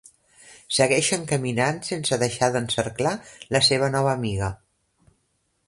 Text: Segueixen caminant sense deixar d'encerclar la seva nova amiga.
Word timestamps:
Segueixen 0.77 1.27
caminant 1.31 1.77
sense 1.89 2.19
deixar 2.23 2.49
d'encerclar 2.55 3.13
la 3.57 3.63
seva 3.69 3.91
nova 3.97 4.11
amiga. 4.17 4.51